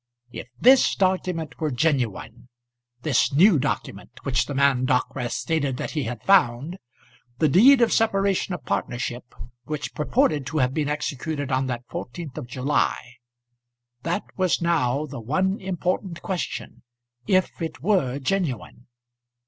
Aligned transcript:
If 0.31 0.47
this 0.59 0.95
document 0.95 1.59
were 1.59 1.69
genuine, 1.69 2.49
this 3.03 3.31
new 3.31 3.59
document 3.59 4.09
which 4.23 4.47
the 4.47 4.55
man 4.55 4.83
Dockwrath 4.87 5.29
stated 5.33 5.77
that 5.77 5.91
he 5.91 6.05
had 6.05 6.23
found, 6.23 6.79
this 7.37 7.51
deed 7.51 7.81
of 7.81 7.93
separation 7.93 8.55
of 8.55 8.65
partnership 8.65 9.35
which 9.65 9.93
purported 9.93 10.47
to 10.47 10.57
have 10.57 10.73
been 10.73 10.89
executed 10.89 11.51
on 11.51 11.67
that 11.67 11.85
14th 11.87 12.35
of 12.35 12.47
July! 12.47 13.17
That 14.01 14.23
was 14.35 14.59
now 14.59 15.05
the 15.05 15.21
one 15.21 15.59
important 15.61 16.23
question. 16.23 16.81
If 17.27 17.61
it 17.61 17.83
were 17.83 18.17
genuine! 18.17 18.87